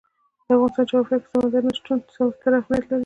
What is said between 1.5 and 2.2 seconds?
نه شتون